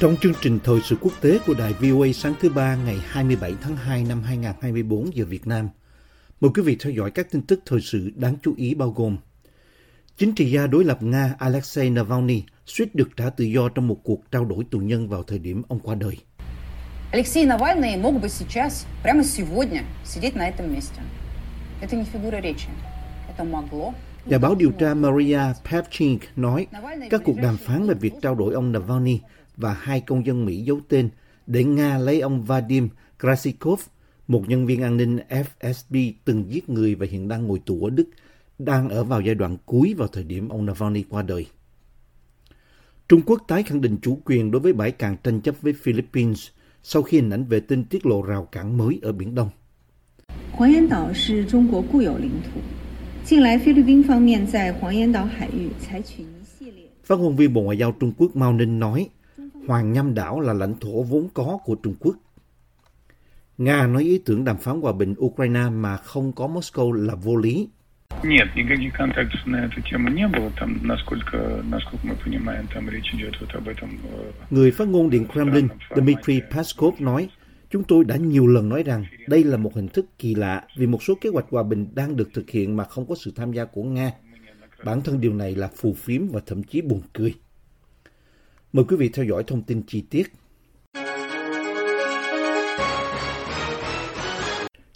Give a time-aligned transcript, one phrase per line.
[0.00, 3.54] Trong chương trình thời sự quốc tế của đài VOA sáng thứ ba ngày 27
[3.60, 5.68] tháng 2 năm 2024 giờ Việt Nam,
[6.40, 9.16] mời quý vị theo dõi các tin tức thời sự đáng chú ý bao gồm
[10.16, 13.96] Chính trị gia đối lập Nga Alexei Navalny suýt được trả tự do trong một
[14.04, 16.16] cuộc trao đổi tù nhân vào thời điểm ông qua đời.
[17.12, 21.00] Алексей Навальный мог бы сейчас, прямо сегодня, сидеть на этом месте.
[21.80, 22.68] Это не фигура речи.
[23.28, 23.92] Это могло.
[24.26, 25.10] и Nhà báo điều должно tra было.
[25.10, 26.66] Maria Pavchink nói
[27.10, 29.20] các cuộc đàm phán về việc trao đổi ông Navalny
[29.58, 31.08] và hai công dân Mỹ giấu tên
[31.46, 32.88] để Nga lấy ông Vadim
[33.20, 33.80] Krasikov,
[34.28, 37.90] một nhân viên an ninh FSB từng giết người và hiện đang ngồi tù ở
[37.90, 38.04] Đức,
[38.58, 41.46] đang ở vào giai đoạn cuối vào thời điểm ông Navalny qua đời.
[43.08, 46.48] Trung Quốc tái khẳng định chủ quyền đối với bãi cạn tranh chấp với Philippines
[46.82, 49.50] sau khi hình ảnh vệ tinh tiết lộ rào cản mới ở Biển Đông.
[50.56, 52.60] 黄岩岛是中国固有领土。
[53.24, 59.08] 近来，菲律宾方面在黄岩岛海域采取一系列 Phát ngôn viên Bộ Ngoại giao Trung Quốc Mao Ninh nói,
[59.68, 62.16] Hoàng Nham đảo là lãnh thổ vốn có của Trung Quốc.
[63.58, 67.36] Nga nói ý tưởng đàm phán hòa bình Ukraine mà không có Moscow là vô
[67.36, 67.68] lý.
[68.22, 70.50] Нет, никаких контактов на эту тему не было.
[70.60, 71.36] Там, насколько,
[71.74, 73.88] насколько мы понимаем, там речь идет вот об этом.
[74.12, 77.28] э, Người phát ngôn Điện Kremlin Dmitry Peskov nói,
[77.70, 80.86] Chúng tôi đã nhiều lần nói rằng đây là một hình thức kỳ lạ vì
[80.86, 83.52] một số kế hoạch hòa bình đang được thực hiện mà không có sự tham
[83.52, 84.12] gia của Nga.
[84.84, 87.34] Bản thân điều này là phù phiếm và thậm chí buồn cười.
[88.73, 90.31] Mời quý vị theo dõi thông tin chi tiết.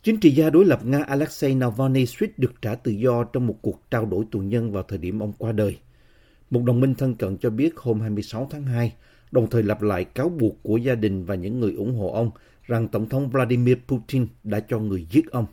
[0.04, 3.56] Chính trị gia đối lập Nga Alexei Navalny suýt được trả tự do trong một
[3.62, 5.78] cuộc trao đổi tù nhân vào thời điểm ông qua đời.
[6.50, 8.94] Một đồng minh thân cận cho biết hôm 26 tháng 2,
[9.32, 12.32] đồng thời lặp lại cáo buộc của gia đình và những người ủng hộ ông
[12.64, 15.46] rằng Tổng thống Vladimir Putin đã cho người giết ông.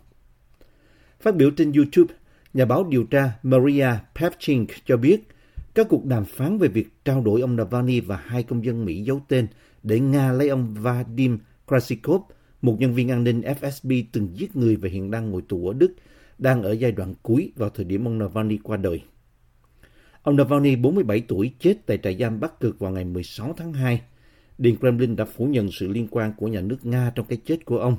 [1.21, 2.15] Phát biểu trên YouTube,
[2.55, 5.29] nhà báo điều tra Maria Pavchink cho biết
[5.75, 9.03] các cuộc đàm phán về việc trao đổi ông Navalny và hai công dân Mỹ
[9.03, 9.47] giấu tên
[9.83, 11.39] để Nga lấy ông Vadim
[11.69, 12.23] Krasikov,
[12.63, 15.75] một nhân viên an ninh FSB từng giết người và hiện đang ngồi tù ở
[15.75, 15.95] Đức,
[16.39, 19.03] đang ở giai đoạn cuối vào thời điểm ông Navalny qua đời.
[20.23, 24.03] Ông Navalny, 47 tuổi, chết tại trại giam Bắc Cực vào ngày 16 tháng 2.
[24.59, 27.65] Điện Kremlin đã phủ nhận sự liên quan của nhà nước Nga trong cái chết
[27.65, 27.97] của ông.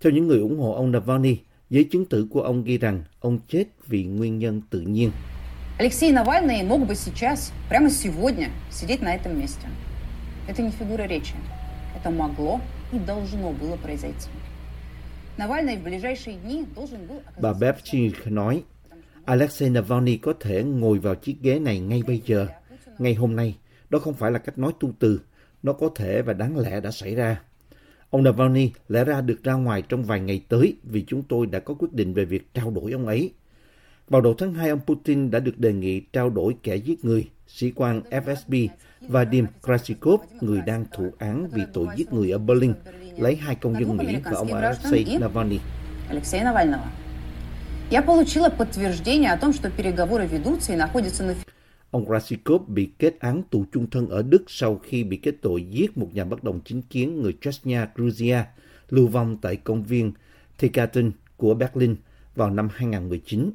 [0.00, 1.36] Theo những người ủng hộ ông Navalny,
[1.70, 5.10] giấy chứng tử của ông ghi rằng ông chết vì nguyên nhân tự nhiên.
[5.79, 9.67] Алексей Навальный мог бы сейчас, прямо сегодня, сидеть на этом месте.
[10.47, 11.33] Это не фигура речи.
[11.95, 12.61] Это могло
[12.91, 14.29] и должно было произойти.
[15.37, 17.59] Навальный в ближайшие дни должен был Bà оказаться...
[17.59, 18.63] Bevchik nói,
[19.25, 22.47] Alexei Navalny có thể ngồi vào chiếc ghế này ngay bây giờ,
[22.99, 23.57] ngay hôm nay.
[23.89, 25.21] Đó không phải là cách nói tu từ.
[25.63, 27.41] Nó có thể và đáng lẽ đã xảy ra.
[28.09, 31.59] Ông Navalny lẽ ra được ra ngoài trong vài ngày tới vì chúng tôi đã
[31.59, 33.31] có quyết định về việc trao đổi ông ấy.
[34.09, 37.29] Vào đầu tháng 2, ông Putin đã được đề nghị trao đổi kẻ giết người,
[37.47, 38.67] sĩ quan FSB
[39.01, 42.73] Vadim Krasikov, người đang thụ án vì tội giết người ở Berlin,
[43.17, 45.59] lấy hai công dân Mỹ và ông Alexei Navalny.
[46.09, 46.87] Алексея Навального.
[47.89, 51.35] Я получила подтверждение о том, что переговоры ведутся и находятся на
[51.91, 55.63] Ông Krasikov bị kết án tù chung thân ở Đức sau khi bị kết tội
[55.63, 58.45] giết một nhà bất đồng chính kiến người Chechnya, Georgia,
[58.89, 60.13] lưu vong tại công viên
[60.57, 61.95] Tiergarten của Berlin
[62.35, 63.51] vào năm 2019.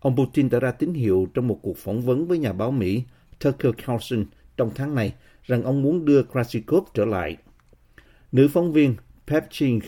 [0.00, 3.02] Ông Putin đã ra tín hiệu trong một cuộc phỏng vấn với nhà báo Mỹ
[3.44, 4.24] Tucker Carlson
[4.56, 7.36] trong tháng này rằng ông muốn đưa Krasikov trở lại.
[8.32, 8.94] Nữ phóng viên
[9.26, 9.82] Pepchink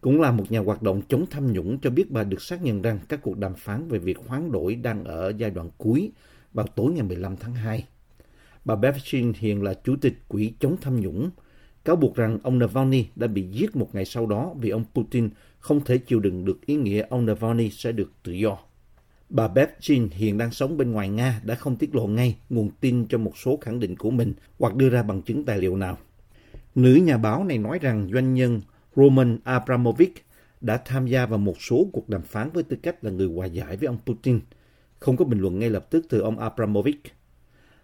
[0.00, 2.82] cũng là một nhà hoạt động chống tham nhũng cho biết bà được xác nhận
[2.82, 6.10] rằng các cuộc đàm phán về việc hoán đổi đang ở giai đoạn cuối
[6.52, 7.84] vào tối ngày 15 tháng 2.
[8.64, 11.30] Bà Bevchin hiện là chủ tịch quỹ chống tham nhũng,
[11.84, 15.30] cáo buộc rằng ông Navalny đã bị giết một ngày sau đó vì ông Putin
[15.58, 18.58] không thể chịu đựng được ý nghĩa ông Navalny sẽ được tự do.
[19.34, 23.06] Bà Bevchin hiện đang sống bên ngoài Nga đã không tiết lộ ngay nguồn tin
[23.08, 25.98] cho một số khẳng định của mình hoặc đưa ra bằng chứng tài liệu nào.
[26.74, 28.60] Nữ nhà báo này nói rằng doanh nhân
[28.96, 30.14] Roman Abramovich
[30.60, 33.46] đã tham gia vào một số cuộc đàm phán với tư cách là người hòa
[33.46, 34.40] giải với ông Putin.
[34.98, 37.02] Không có bình luận ngay lập tức từ ông Abramovich.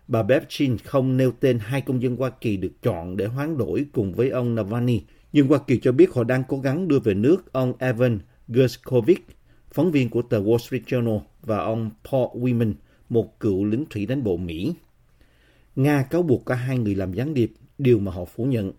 [0.08, 3.86] Bà Bevchin không nêu tên hai công dân Hoa Kỳ được chọn để hoán đổi
[3.92, 5.00] cùng với ông Navalny,
[5.32, 8.18] nhưng Hoa Kỳ cho biết họ đang cố gắng đưa về nước ông Evan
[8.48, 9.26] Gershkovich,
[9.72, 12.72] phóng viên của tờ Wall Street Journal, và ông Paul Wyman,
[13.08, 14.74] một cựu lính thủy đánh bộ Mỹ.
[15.76, 18.72] Nga cáo buộc cả hai người làm gián điệp, điều mà họ phủ nhận.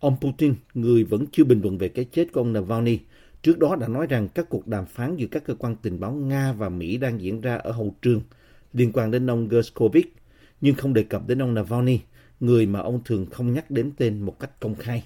[0.00, 2.98] Ông Putin, người vẫn chưa bình luận về cái chết của ông Navalny,
[3.42, 6.12] trước đó đã nói rằng các cuộc đàm phán giữa các cơ quan tình báo
[6.12, 8.20] Nga và Mỹ đang diễn ra ở hậu trường
[8.72, 10.14] liên quan đến ông Gershkovich,
[10.60, 12.00] nhưng không đề cập đến ông Navalny,
[12.40, 15.04] người mà ông thường không nhắc đến tên một cách công khai.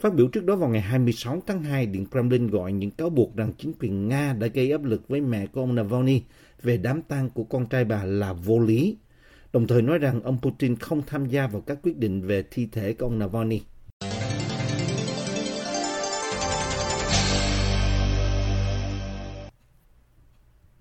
[0.00, 3.36] Phát biểu trước đó vào ngày 26 tháng 2, Điện Kremlin gọi những cáo buộc
[3.36, 6.22] rằng chính quyền Nga đã gây áp lực với mẹ của ông Navalny
[6.62, 8.96] về đám tang của con trai bà là vô lý,
[9.52, 12.68] đồng thời nói rằng ông Putin không tham gia vào các quyết định về thi
[12.72, 13.60] thể của ông Navalny.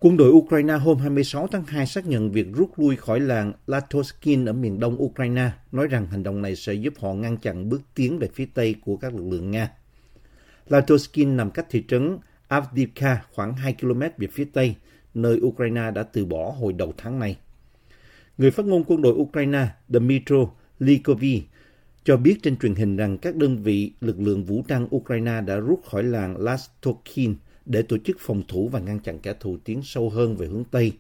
[0.06, 4.46] Quân đội Ukraine hôm 26 tháng 2 xác nhận việc rút lui khỏi làng Latoskin
[4.46, 7.82] ở miền đông Ukraine, nói rằng hành động này sẽ giúp họ ngăn chặn bước
[7.96, 9.72] tiến về phía tây của các lực lượng Nga.
[10.68, 12.18] Latoskin nằm cách thị trấn
[12.48, 14.76] Avdivka khoảng 2 km về phía tây,
[15.14, 17.38] nơi Ukraine đã từ bỏ hồi đầu tháng này.
[18.38, 20.46] Người phát ngôn quân đội Ukraine Dmytro
[20.80, 21.44] Likovy
[22.04, 25.56] cho biết trên truyền hình rằng các đơn vị lực lượng vũ trang Ukraine đã
[25.56, 29.82] rút khỏi làng Lastokin để tổ chức phòng thủ và ngăn chặn kẻ thù tiến
[29.84, 30.92] sâu hơn về hướng Tây.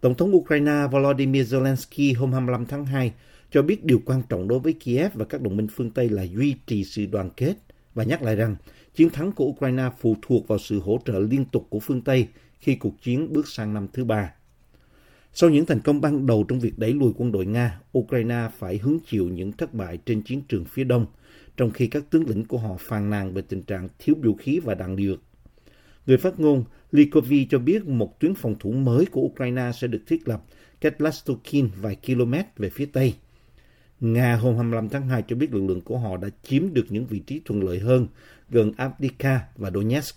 [0.00, 3.12] Tổng thống Ukraine Volodymyr Zelensky hôm 25 tháng 2
[3.50, 6.22] cho biết điều quan trọng đối với Kiev và các đồng minh phương Tây là
[6.22, 7.54] duy trì sự đoàn kết
[7.94, 8.56] và nhắc lại rằng
[8.94, 12.28] chiến thắng của Ukraine phụ thuộc vào sự hỗ trợ liên tục của phương Tây
[12.58, 14.32] khi cuộc chiến bước sang năm thứ ba.
[15.32, 18.78] Sau những thành công ban đầu trong việc đẩy lùi quân đội Nga, Ukraine phải
[18.78, 21.06] hứng chịu những thất bại trên chiến trường phía đông,
[21.56, 24.60] trong khi các tướng lĩnh của họ phàn nàn về tình trạng thiếu vũ khí
[24.64, 25.20] và đạn dược.
[26.06, 30.02] Người phát ngôn Likovy cho biết một tuyến phòng thủ mới của Ukraine sẽ được
[30.06, 30.42] thiết lập
[30.80, 33.14] cách Lastokin vài km về phía tây.
[34.00, 37.06] Nga hôm 25 tháng 2 cho biết lực lượng của họ đã chiếm được những
[37.06, 38.06] vị trí thuận lợi hơn
[38.50, 40.16] gần Avdiivka và Donetsk.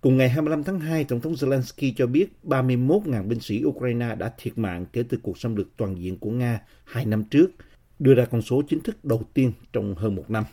[0.00, 4.32] Cùng ngày 25 tháng 2, Tổng thống Zelensky cho biết 31.000 binh sĩ Ukraine đã
[4.38, 7.50] thiệt mạng kể từ cuộc xâm lược toàn diện của Nga hai năm trước,
[7.98, 10.44] đưa ra con số chính thức đầu tiên trong hơn một năm.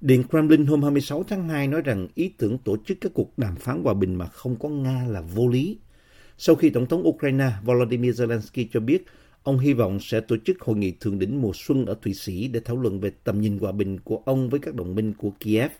[0.00, 3.56] Điện Kremlin hôm 26 tháng 2 nói rằng ý tưởng tổ chức các cuộc đàm
[3.56, 5.78] phán hòa bình mà không có Nga là vô lý.
[6.38, 9.04] Sau khi Tổng thống Ukraine Volodymyr Zelensky cho biết
[9.42, 12.48] ông hy vọng sẽ tổ chức hội nghị thượng đỉnh mùa xuân ở Thụy Sĩ
[12.48, 15.30] để thảo luận về tầm nhìn hòa bình của ông với các đồng minh của
[15.40, 15.70] Kiev.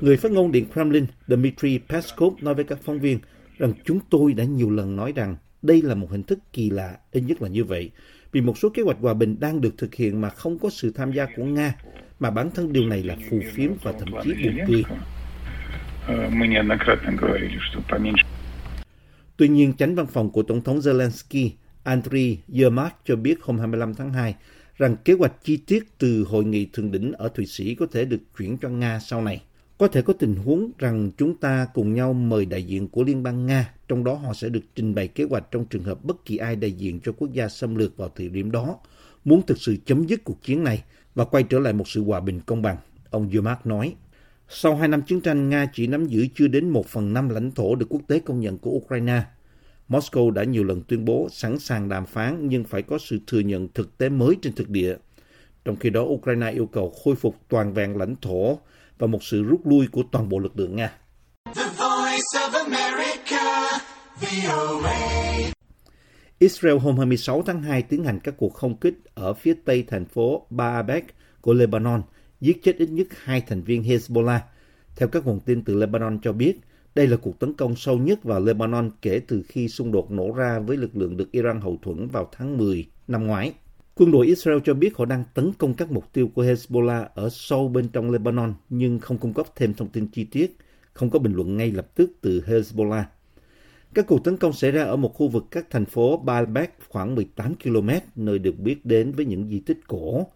[0.00, 3.18] Người phát ngôn Điện Kremlin Dmitry Peskov nói với các phóng viên
[3.58, 6.96] rằng chúng tôi đã nhiều lần nói rằng đây là một hình thức kỳ lạ,
[7.12, 7.90] ít nhất là như vậy
[8.32, 10.92] vì một số kế hoạch hòa bình đang được thực hiện mà không có sự
[10.94, 11.74] tham gia của Nga,
[12.18, 14.82] mà bản thân điều này là phù phiếm và thậm chí buồn cười.
[19.36, 21.50] Tuy nhiên, tránh văn phòng của Tổng thống Zelensky,
[21.82, 24.34] Andriy Yermak cho biết hôm 25 tháng 2
[24.76, 28.04] rằng kế hoạch chi tiết từ hội nghị thượng đỉnh ở Thụy Sĩ có thể
[28.04, 29.42] được chuyển cho Nga sau này.
[29.78, 33.22] Có thể có tình huống rằng chúng ta cùng nhau mời đại diện của Liên
[33.22, 36.24] bang Nga trong đó họ sẽ được trình bày kế hoạch trong trường hợp bất
[36.24, 38.76] kỳ ai đại diện cho quốc gia xâm lược vào thời điểm đó,
[39.24, 42.20] muốn thực sự chấm dứt cuộc chiến này và quay trở lại một sự hòa
[42.20, 42.76] bình công bằng,
[43.10, 43.94] ông Yermak nói.
[44.48, 47.50] Sau hai năm chiến tranh, Nga chỉ nắm giữ chưa đến một phần năm lãnh
[47.50, 49.22] thổ được quốc tế công nhận của Ukraine.
[49.88, 53.40] Moscow đã nhiều lần tuyên bố sẵn sàng đàm phán nhưng phải có sự thừa
[53.40, 54.96] nhận thực tế mới trên thực địa.
[55.64, 58.58] Trong khi đó, Ukraine yêu cầu khôi phục toàn vẹn lãnh thổ
[58.98, 60.92] và một sự rút lui của toàn bộ lực lượng Nga.
[61.54, 61.87] The
[66.38, 70.04] Israel hôm 26 tháng 2 tiến hành các cuộc không kích ở phía tây thành
[70.04, 71.04] phố Baalbek
[71.40, 72.02] của Lebanon,
[72.40, 74.38] giết chết ít nhất hai thành viên Hezbollah.
[74.96, 76.60] Theo các nguồn tin từ Lebanon cho biết,
[76.94, 80.32] đây là cuộc tấn công sâu nhất vào Lebanon kể từ khi xung đột nổ
[80.32, 83.52] ra với lực lượng được Iran hậu thuẫn vào tháng 10 năm ngoái.
[83.94, 87.28] Quân đội Israel cho biết họ đang tấn công các mục tiêu của Hezbollah ở
[87.28, 90.56] sâu bên trong Lebanon nhưng không cung cấp thêm thông tin chi tiết,
[90.92, 93.04] không có bình luận ngay lập tức từ Hezbollah.
[93.94, 97.14] Các cuộc tấn công xảy ra ở một khu vực các thành phố Baalbek khoảng
[97.14, 100.26] 18 km, nơi được biết đến với những di tích cổ,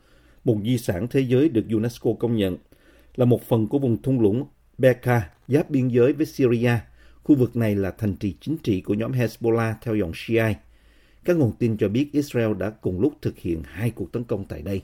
[0.45, 2.57] một di sản thế giới được UNESCO công nhận,
[3.17, 4.45] là một phần của vùng thung lũng
[4.79, 6.73] Bekaa giáp biên giới với Syria.
[7.23, 10.55] Khu vực này là thành trì chính trị của nhóm Hezbollah theo dòng Shiite.
[11.25, 14.45] Các nguồn tin cho biết Israel đã cùng lúc thực hiện hai cuộc tấn công
[14.45, 14.83] tại đây.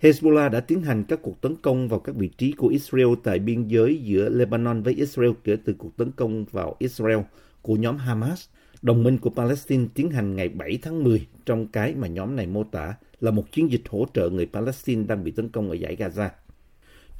[0.00, 3.38] Hezbollah đã tiến hành các cuộc tấn công vào các vị trí của Israel tại
[3.38, 7.18] biên giới giữa Lebanon với Israel kể từ cuộc tấn công vào Israel
[7.64, 8.46] của nhóm Hamas,
[8.82, 12.46] đồng minh của Palestine tiến hành ngày 7 tháng 10 trong cái mà nhóm này
[12.46, 15.74] mô tả là một chiến dịch hỗ trợ người Palestine đang bị tấn công ở
[15.74, 16.28] giải Gaza.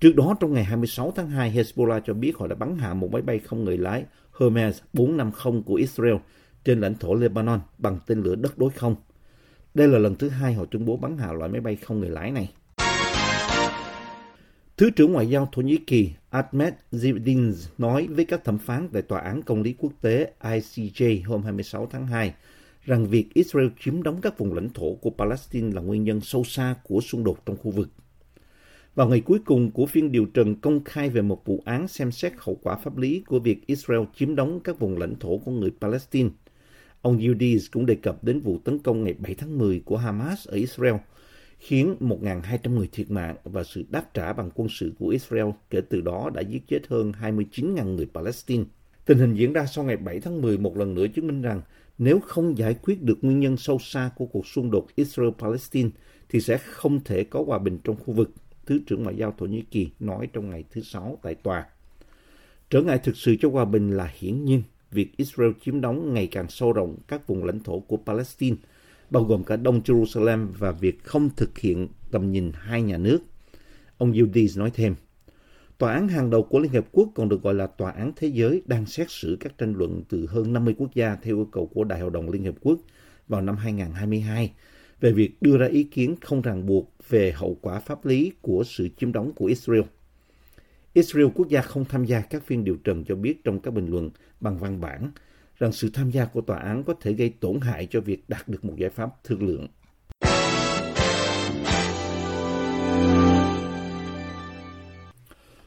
[0.00, 3.12] Trước đó, trong ngày 26 tháng 2, Hezbollah cho biết họ đã bắn hạ một
[3.12, 4.04] máy bay không người lái
[4.40, 6.16] Hermes 450 của Israel
[6.64, 8.96] trên lãnh thổ Lebanon bằng tên lửa đất đối không.
[9.74, 12.10] Đây là lần thứ hai họ tuyên bố bắn hạ loại máy bay không người
[12.10, 12.52] lái này.
[14.76, 19.02] Thứ trưởng Ngoại giao Thổ Nhĩ Kỳ Ahmed Zivdin nói với các thẩm phán tại
[19.02, 22.34] Tòa án Công lý Quốc tế ICJ hôm 26 tháng 2
[22.84, 26.44] rằng việc Israel chiếm đóng các vùng lãnh thổ của Palestine là nguyên nhân sâu
[26.44, 27.88] xa của xung đột trong khu vực.
[28.94, 32.12] Vào ngày cuối cùng của phiên điều trần công khai về một vụ án xem
[32.12, 35.52] xét hậu quả pháp lý của việc Israel chiếm đóng các vùng lãnh thổ của
[35.52, 36.30] người Palestine,
[37.02, 40.48] ông Yudis cũng đề cập đến vụ tấn công ngày 7 tháng 10 của Hamas
[40.48, 40.94] ở Israel,
[41.64, 45.80] khiến 1.200 người thiệt mạng và sự đáp trả bằng quân sự của Israel kể
[45.80, 48.64] từ đó đã giết chết hơn 29.000 người Palestine.
[49.04, 51.62] Tình hình diễn ra sau ngày 7 tháng 10 một lần nữa chứng minh rằng
[51.98, 55.90] nếu không giải quyết được nguyên nhân sâu xa của cuộc xung đột Israel-Palestine
[56.28, 58.30] thì sẽ không thể có hòa bình trong khu vực,
[58.66, 61.66] Thứ trưởng Ngoại giao Thổ Nhĩ Kỳ nói trong ngày thứ Sáu tại tòa.
[62.70, 66.26] Trở ngại thực sự cho hòa bình là hiển nhiên việc Israel chiếm đóng ngày
[66.26, 68.56] càng sâu rộng các vùng lãnh thổ của Palestine,
[69.14, 73.18] bao gồm cả Đông Jerusalem và việc không thực hiện tầm nhìn hai nhà nước.
[73.98, 74.94] Ông Yildiz nói thêm,
[75.78, 78.28] Tòa án hàng đầu của Liên Hợp Quốc còn được gọi là Tòa án Thế
[78.28, 81.66] giới đang xét xử các tranh luận từ hơn 50 quốc gia theo yêu cầu
[81.66, 82.78] của Đại hội đồng Liên Hợp Quốc
[83.28, 84.52] vào năm 2022
[85.00, 88.64] về việc đưa ra ý kiến không ràng buộc về hậu quả pháp lý của
[88.66, 89.82] sự chiếm đóng của Israel.
[90.92, 93.86] Israel quốc gia không tham gia các phiên điều trần cho biết trong các bình
[93.86, 95.10] luận bằng văn bản
[95.58, 98.48] rằng sự tham gia của tòa án có thể gây tổn hại cho việc đạt
[98.48, 99.68] được một giải pháp thương lượng.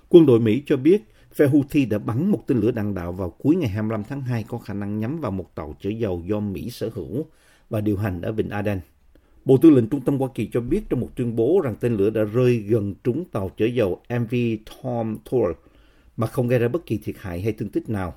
[0.09, 1.03] Quân đội Mỹ cho biết,
[1.33, 4.45] phe Houthi đã bắn một tên lửa đạn đạo vào cuối ngày 25 tháng 2
[4.47, 7.25] có khả năng nhắm vào một tàu chở dầu do Mỹ sở hữu
[7.69, 8.79] và điều hành ở Vịnh Aden.
[9.45, 11.97] Bộ Tư lệnh Trung tâm Hoa Kỳ cho biết trong một tuyên bố rằng tên
[11.97, 14.35] lửa đã rơi gần trúng tàu chở dầu MV
[14.83, 15.51] Tom Thor
[16.17, 18.13] mà không gây ra bất kỳ thiệt hại hay thương tích nào.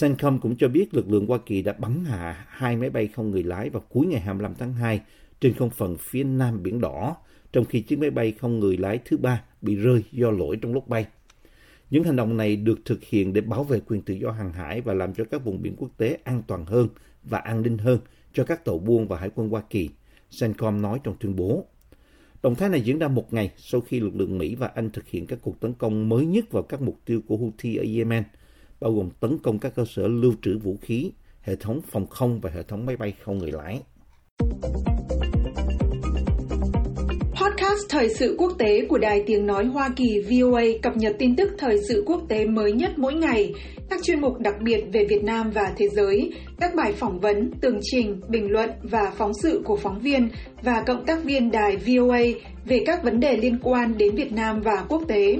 [0.00, 3.30] CENTCOM cũng cho biết lực lượng Hoa Kỳ đã bắn hạ hai máy bay không
[3.30, 5.00] người lái vào cuối ngày 25 tháng 2
[5.40, 7.16] trên không phận phía nam Biển Đỏ,
[7.52, 10.72] trong khi chiếc máy bay không người lái thứ ba bị rơi do lỗi trong
[10.72, 11.06] lúc bay.
[11.90, 14.80] Những hành động này được thực hiện để bảo vệ quyền tự do hàng hải
[14.80, 16.88] và làm cho các vùng biển quốc tế an toàn hơn
[17.22, 17.98] và an ninh hơn
[18.32, 19.88] cho các tàu buôn và hải quân Hoa Kỳ,
[20.40, 21.66] CENTCOM nói trong tuyên bố.
[22.42, 25.08] Động thái này diễn ra một ngày sau khi lực lượng Mỹ và Anh thực
[25.08, 28.24] hiện các cuộc tấn công mới nhất vào các mục tiêu của Houthi ở Yemen,
[28.80, 31.10] bao gồm tấn công các cơ sở lưu trữ vũ khí,
[31.42, 33.80] hệ thống phòng không và hệ thống máy bay không người lái.
[37.40, 41.36] Podcast Thời sự quốc tế của Đài Tiếng Nói Hoa Kỳ VOA cập nhật tin
[41.36, 43.52] tức thời sự quốc tế mới nhất mỗi ngày,
[43.90, 47.50] các chuyên mục đặc biệt về Việt Nam và thế giới, các bài phỏng vấn,
[47.60, 50.28] tường trình, bình luận và phóng sự của phóng viên
[50.62, 52.20] và cộng tác viên đài VOA
[52.64, 55.38] về các vấn đề liên quan đến Việt Nam và quốc tế.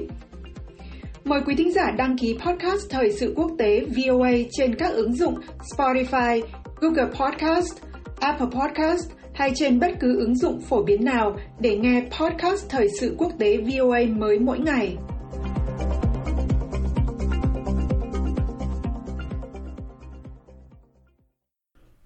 [1.29, 5.13] Mời quý thính giả đăng ký podcast Thời sự quốc tế VOA trên các ứng
[5.13, 5.35] dụng
[5.77, 6.43] Spotify,
[6.81, 7.79] Google Podcast,
[8.21, 12.89] Apple Podcast hay trên bất cứ ứng dụng phổ biến nào để nghe podcast Thời
[13.01, 14.97] sự quốc tế VOA mới mỗi ngày.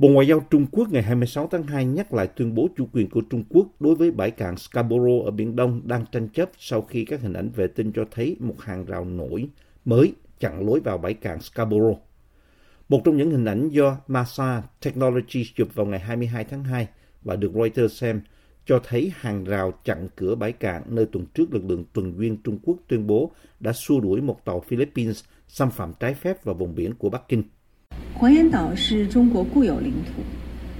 [0.02, 3.10] Bộ Ngoại giao Trung Quốc ngày 26 tháng 2 nhắc lại tuyên bố chủ quyền
[3.10, 6.82] của Trung Quốc đối với bãi cạn Scarborough ở Biển Đông đang tranh chấp sau
[6.82, 9.48] khi các hình ảnh vệ tinh cho thấy một hàng rào nổi
[9.84, 11.98] mới chặn lối vào bãi cạn Scarborough.
[12.88, 16.88] Một trong những hình ảnh do Masa Technology chụp vào ngày 22 tháng 2
[17.22, 18.20] và được Reuters xem
[18.66, 22.36] cho thấy hàng rào chặn cửa bãi cạn nơi tuần trước lực lượng tuần duyên
[22.44, 26.54] Trung Quốc tuyên bố đã xua đuổi một tàu Philippines xâm phạm trái phép vào
[26.54, 27.42] vùng biển của Bắc Kinh.
[28.13, 30.21] 黄岩岛是中国固有领土。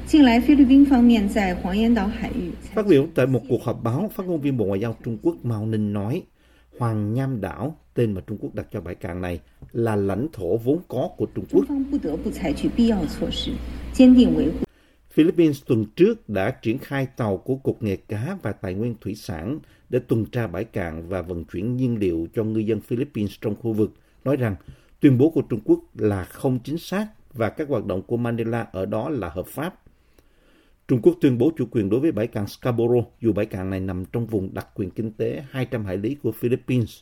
[0.08, 5.18] 近来，菲律宾方面在黄岩岛海域 Phát biểu tại một cuộc họp báo, phát ngôn viên Bộ Ngoại giao Trung
[5.22, 6.24] Quốc Mao Ninh nói,
[6.80, 9.40] Hoàng Nham đảo, tên mà Trung Quốc đặt cho bãi cạn này,
[9.72, 11.66] là lãnh thổ vốn có của Trung 中 Quốc.
[11.68, 13.52] 方不得不采取必要措施，
[13.94, 14.66] 坚定维护
[15.10, 19.16] Philippines tuần trước đã triển khai tàu của Cục Nghề cá và Tài nguyên Thủy
[19.16, 23.32] sản để tuần tra bãi cạn và vận chuyển nhiên liệu cho ngư dân Philippines
[23.42, 23.94] trong khu vực,
[24.26, 24.56] nói rằng
[25.03, 28.67] tuyên bố của Trung Quốc là không chính xác và các hoạt động của Manila
[28.73, 29.75] ở đó là hợp pháp.
[30.89, 33.81] Trung Quốc tuyên bố chủ quyền đối với bãi cạn Scarborough dù bãi cạn này
[33.81, 37.01] nằm trong vùng đặc quyền kinh tế 200 hải lý của Philippines.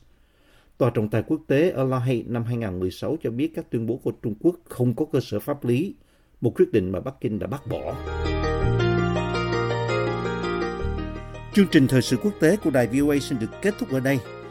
[0.79, 3.97] Tòa trọng tài quốc tế ở La Haye năm 2016 cho biết các tuyên bố
[3.97, 5.95] của Trung Quốc không có cơ sở pháp lý,
[6.41, 7.97] một quyết định mà Bắc Kinh đã bác bỏ.
[11.55, 14.19] Chương trình thời sự quốc tế của đài VOA xin được kết thúc ở đây.